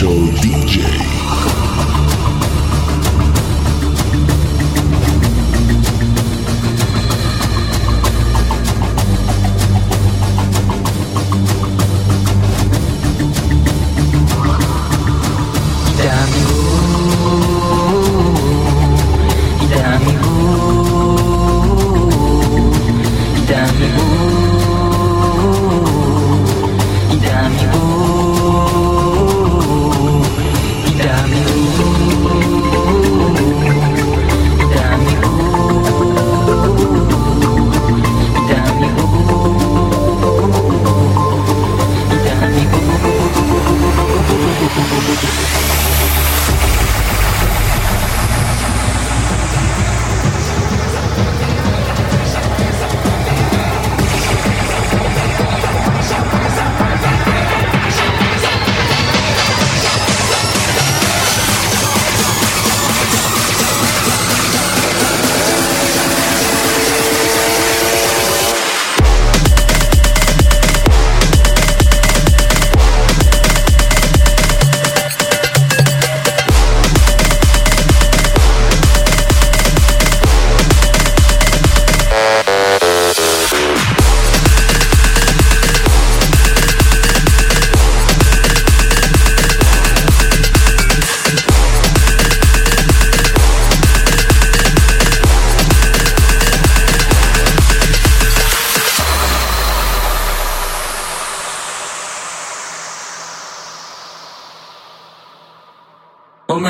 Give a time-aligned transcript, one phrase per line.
[0.00, 1.19] Official DJ.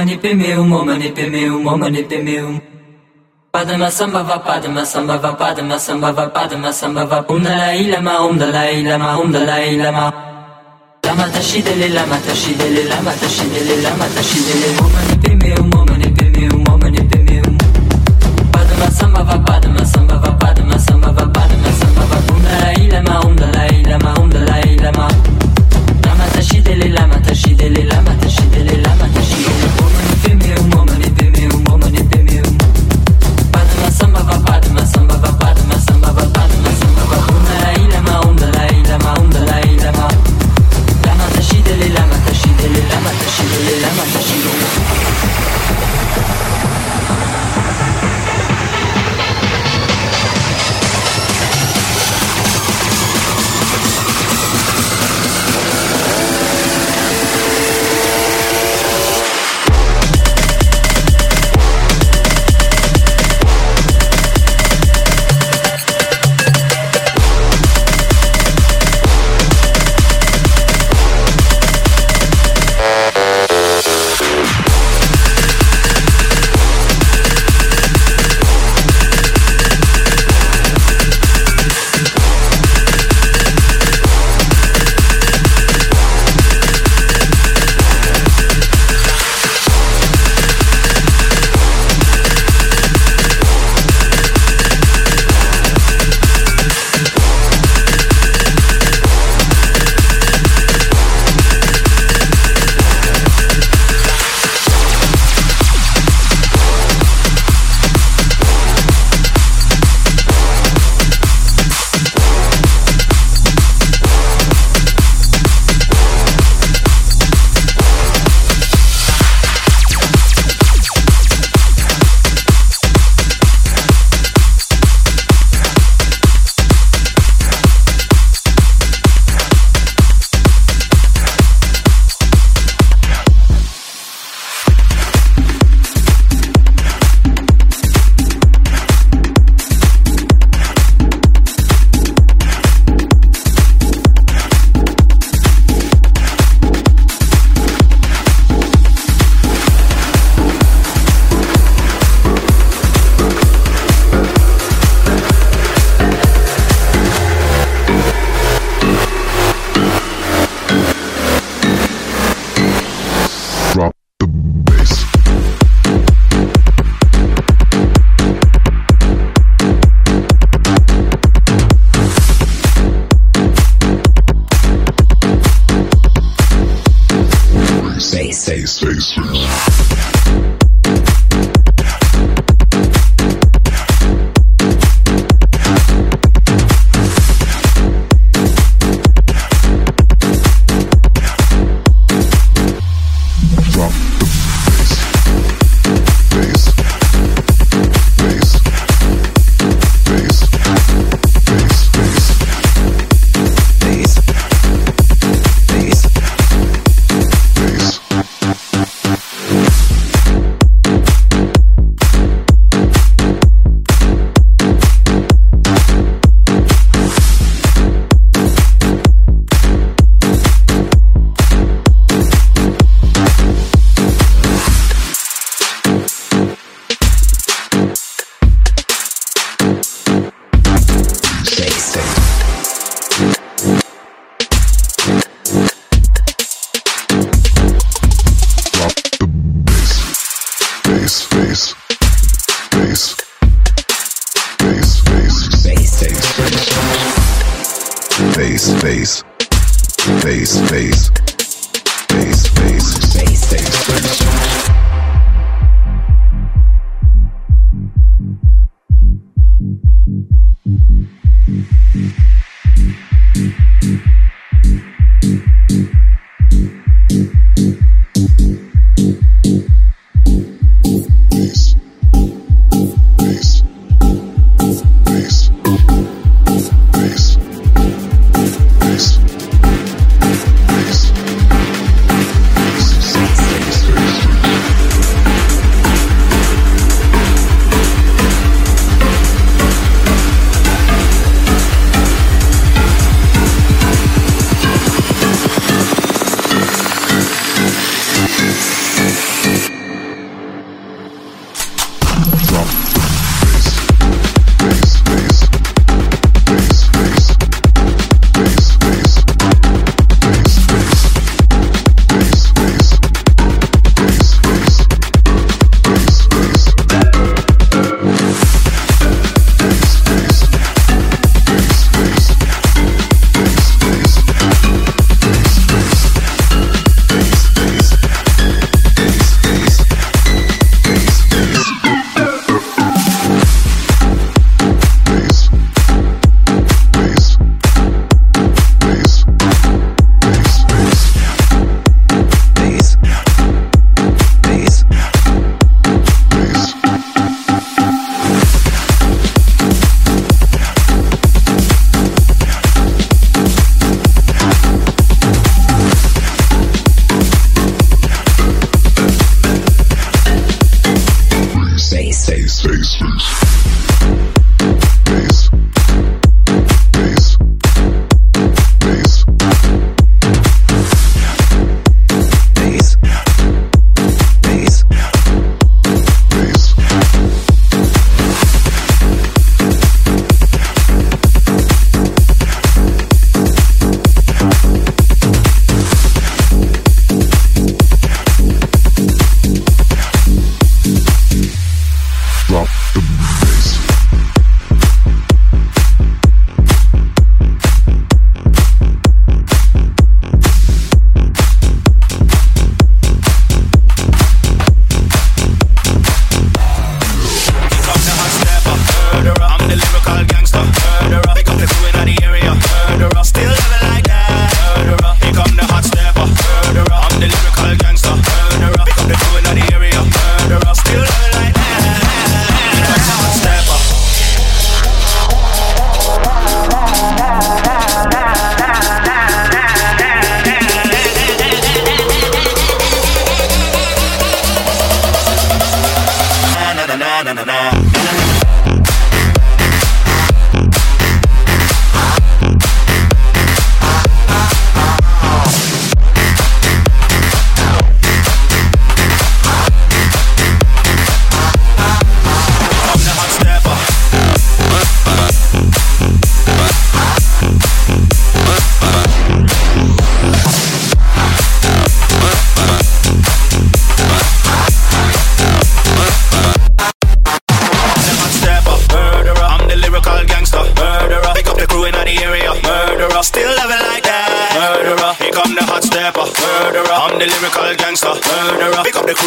[0.00, 2.58] Manipe meu, mo manipe meu, mo manipe meu.
[3.52, 8.24] Padma samba va padma samba va padma samba va padma samba va um dalai lama
[8.24, 10.04] um dalai lama um dalai lama.
[11.04, 16.78] Lama tashidele lama tashidele lama tashidele lama tashidele mo manipe meu, mo manipe meu, mo
[16.78, 17.44] manipe meu.
[18.52, 23.20] Padma samba va padma samba va padma samba va padma samba va um dalai lama
[23.26, 24.19] um dalai lama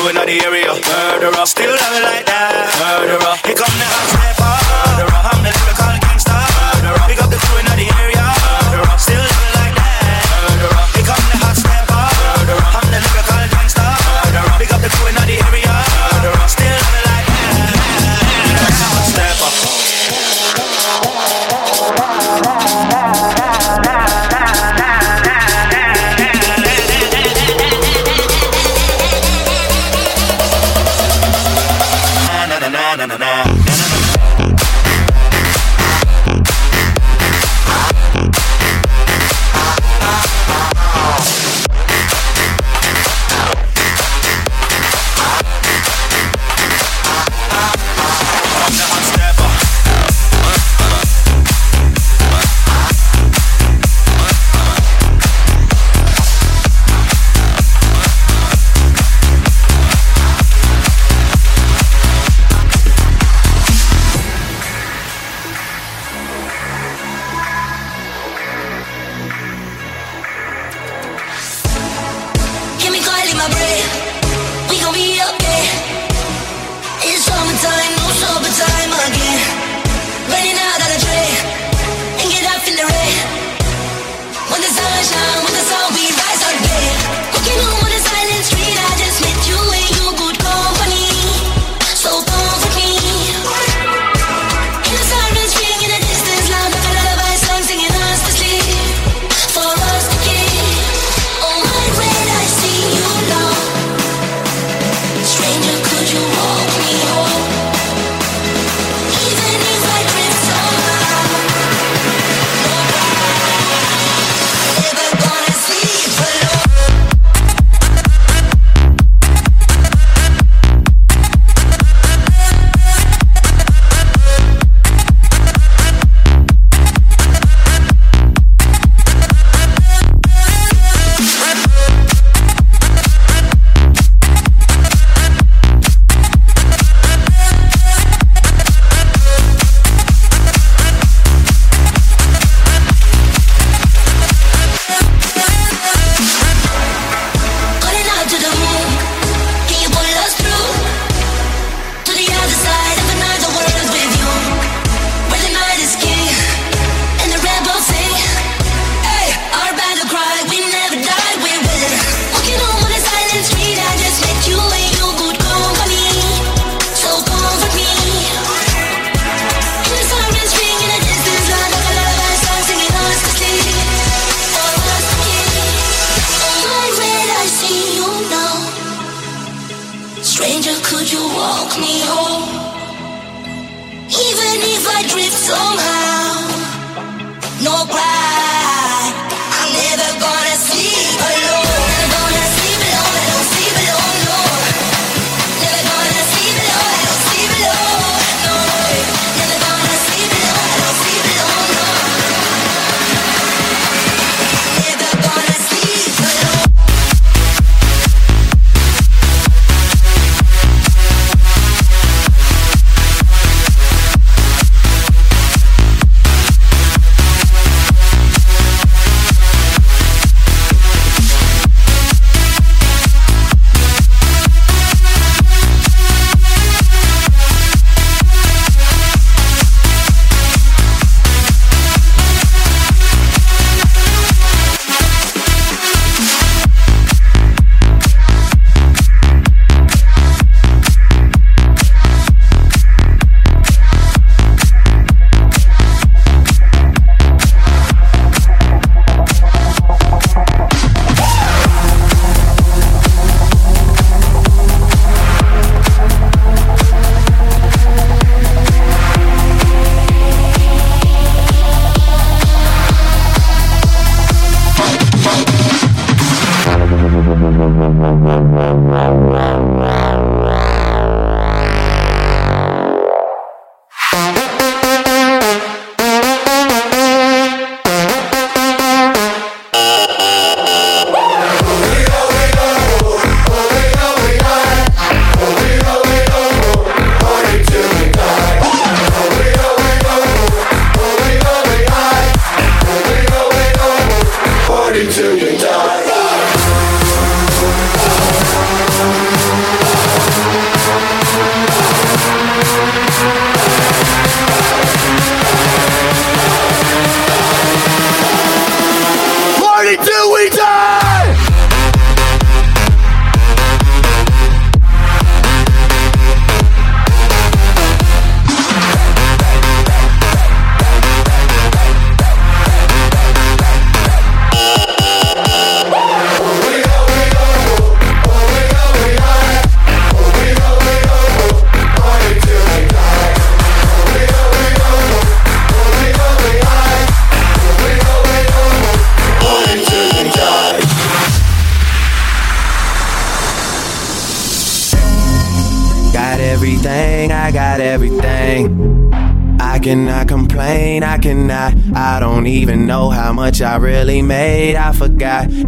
[0.04, 0.68] doing out the area.
[0.68, 1.73] Murderer, still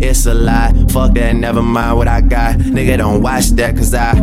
[0.02, 0.74] it's a lie.
[0.90, 2.58] Fuck that, never mind what I got.
[2.58, 4.14] Nigga, don't watch that, cause I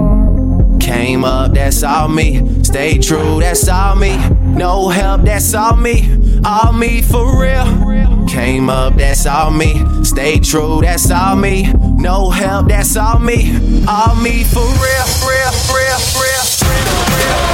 [0.80, 2.62] came up, that's all me.
[2.62, 4.16] Stay true, that's all me.
[4.56, 6.40] No help, that's all me.
[6.44, 8.26] All me for real.
[8.28, 9.84] Came up, that's all me.
[10.04, 11.72] Stay true, that's all me.
[11.98, 13.52] No help, that's all me.
[13.86, 16.82] All me for real, real, real, real, real,
[17.18, 17.46] real,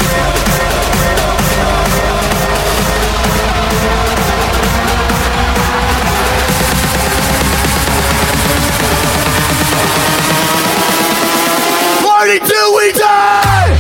[1.17, 1.28] real.
[12.29, 13.78] Party till we die!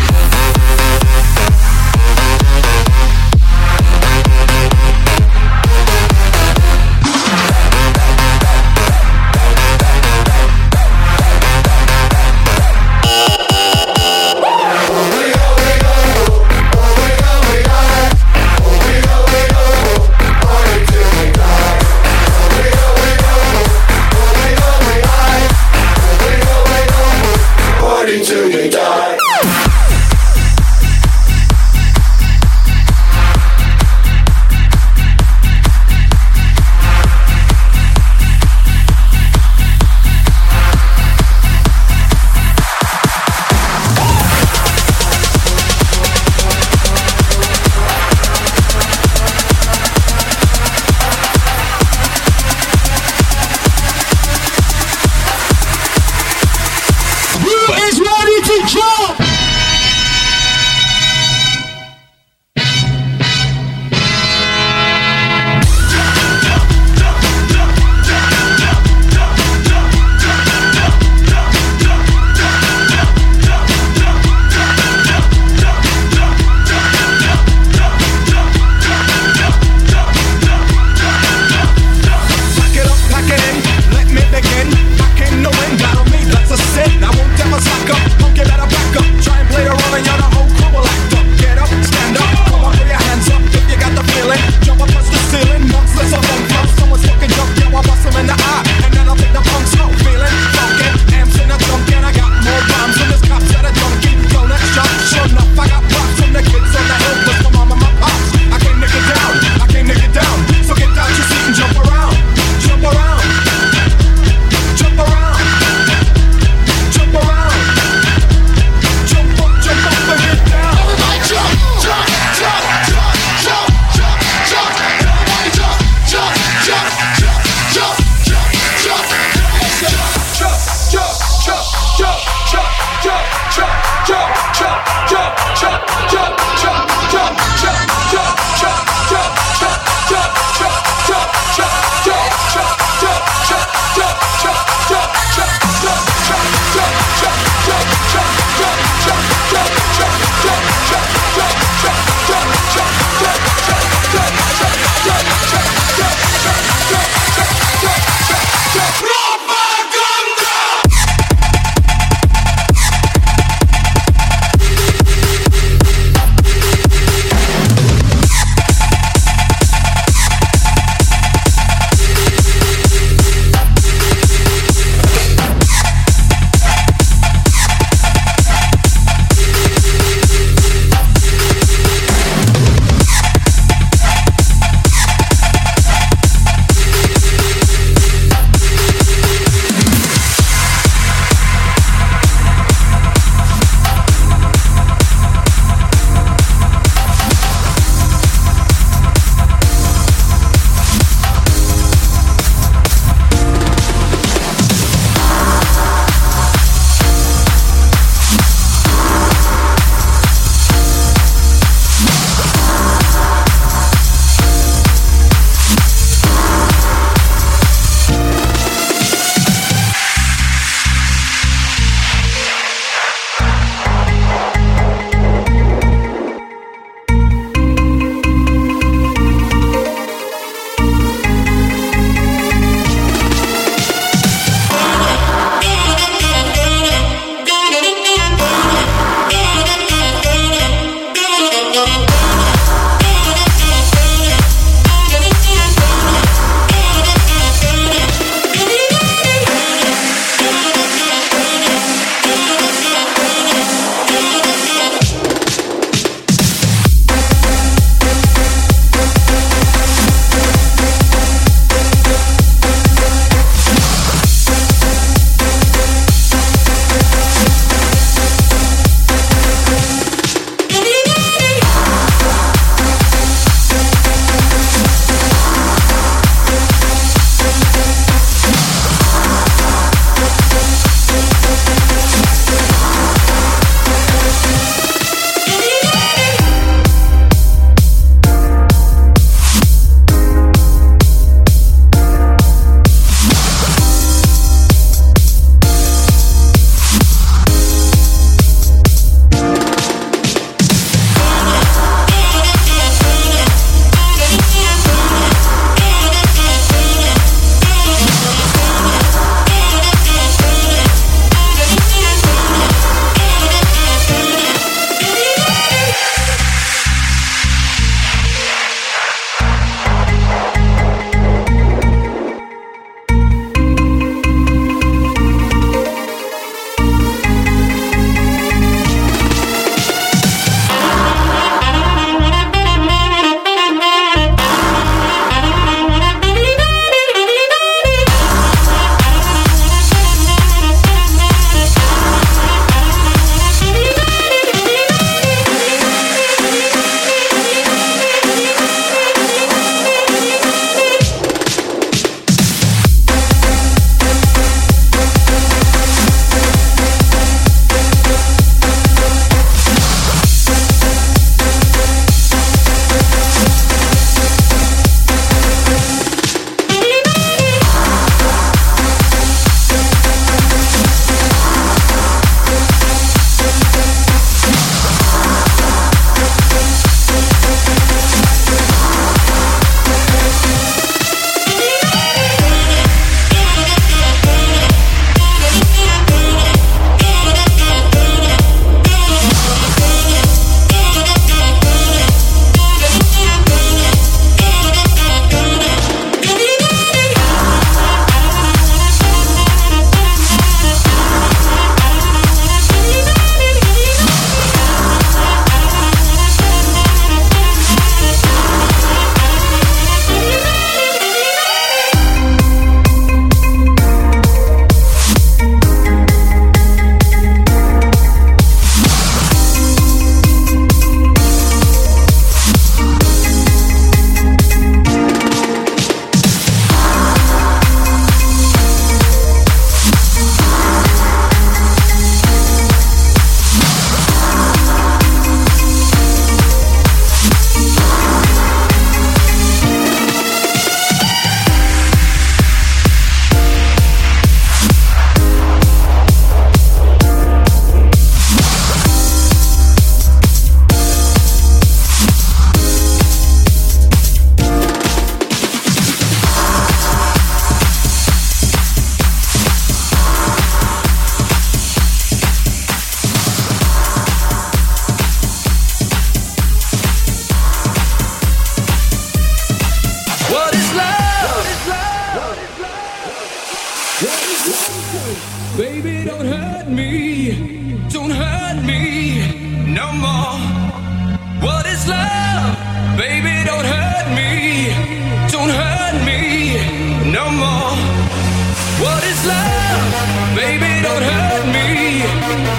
[490.98, 492.02] Don't hurt me,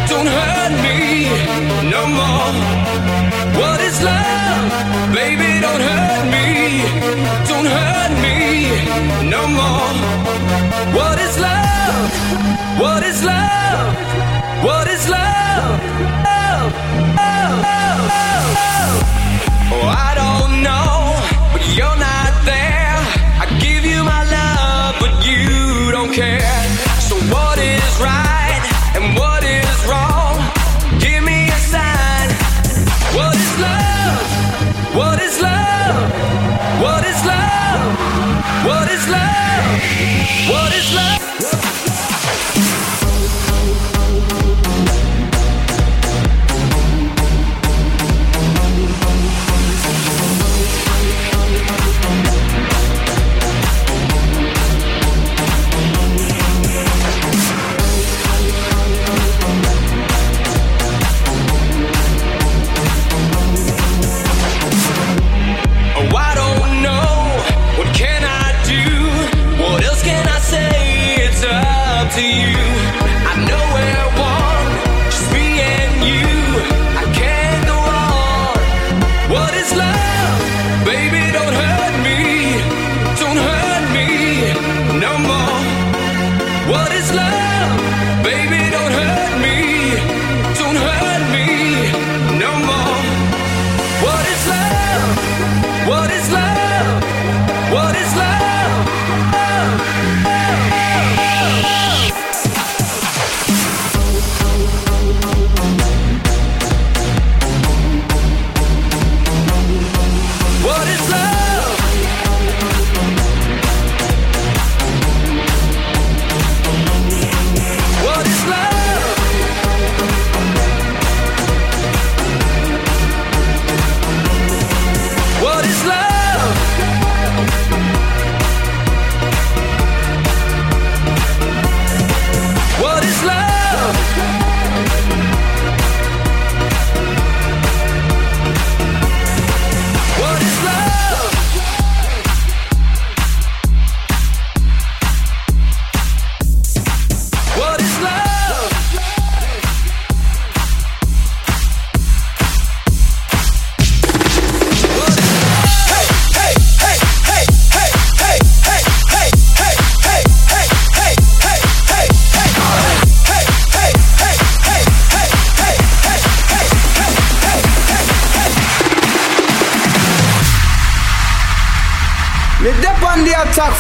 [0.08, 2.69] don't hurt me no more.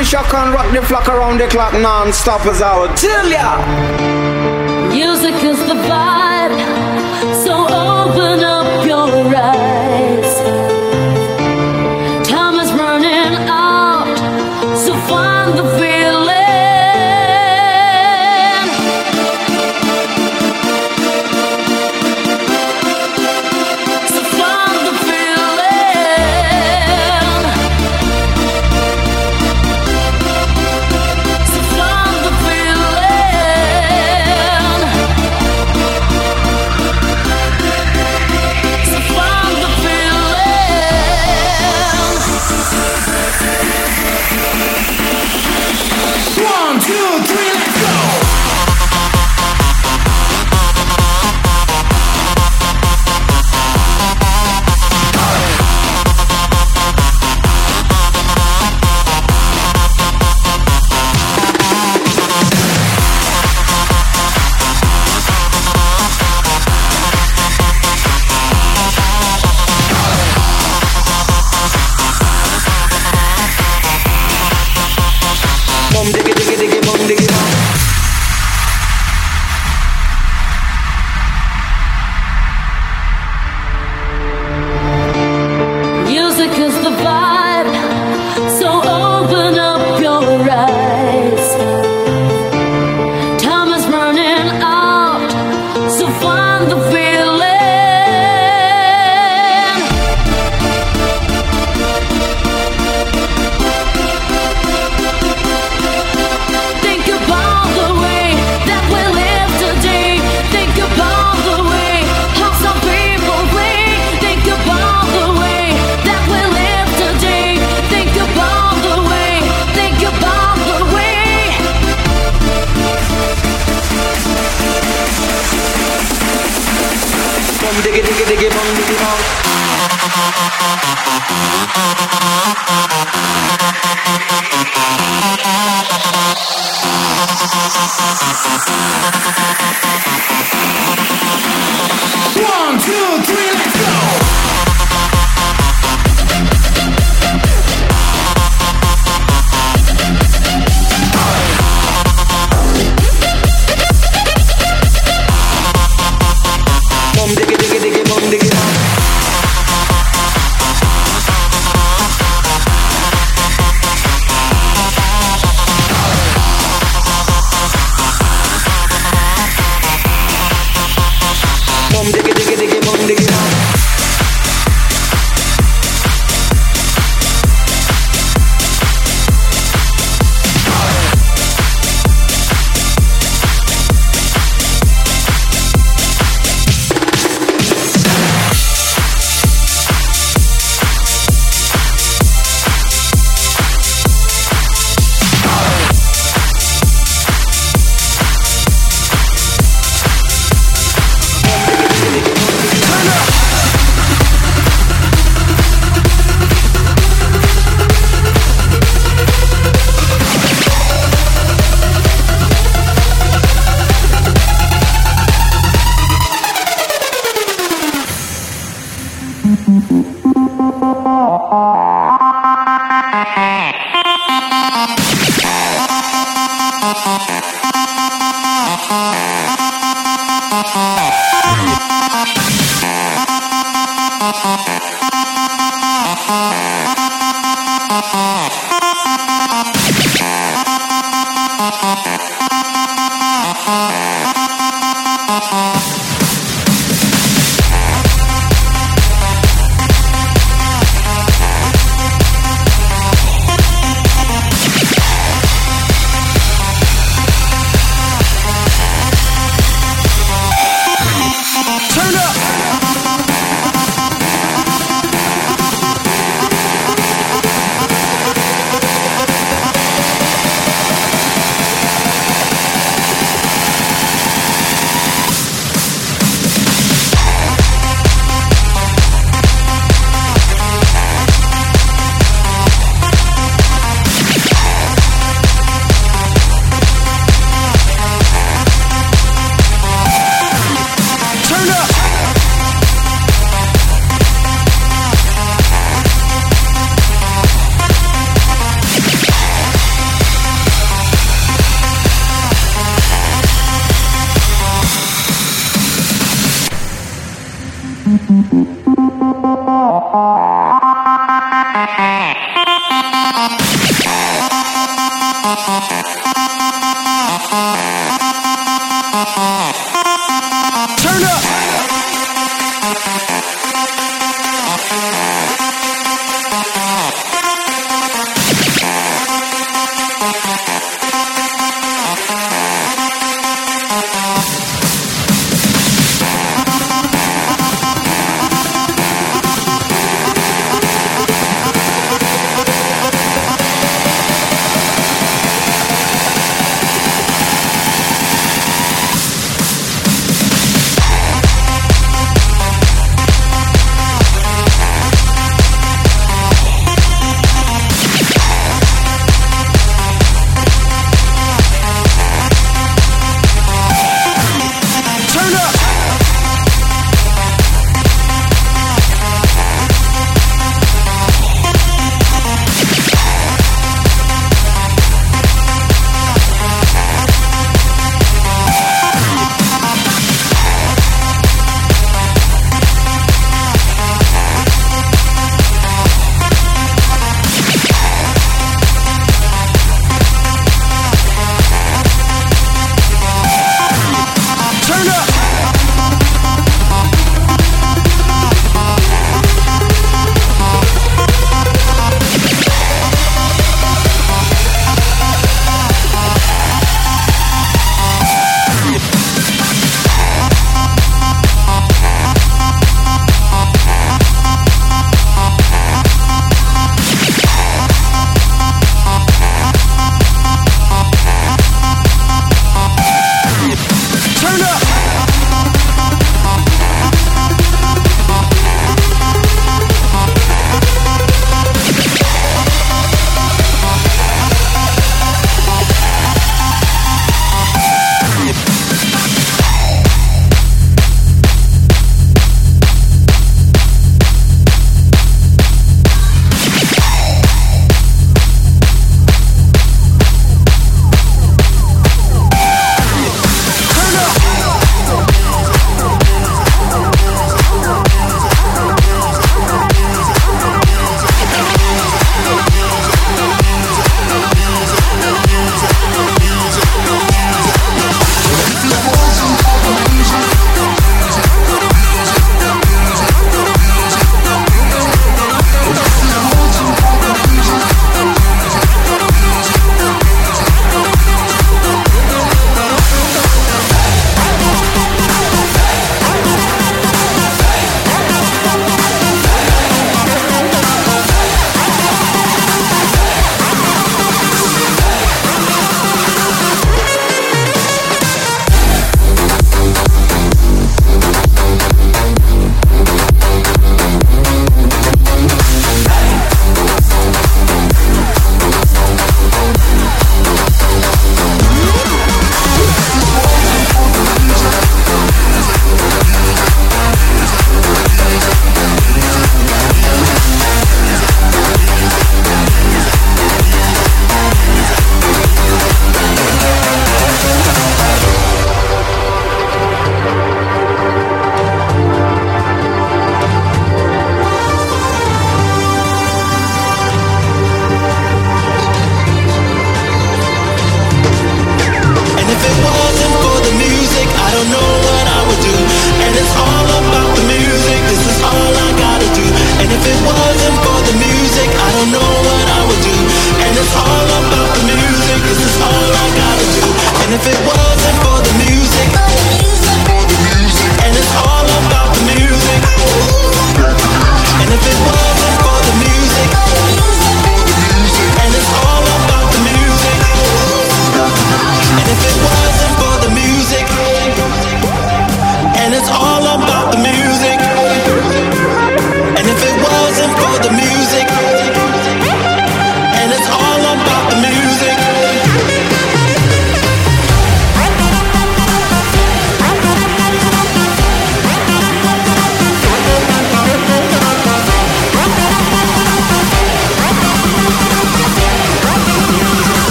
[0.00, 3.48] Fish I can rock the flock around the clock non-stop as I would tell ya.
[4.88, 5.79] Music is the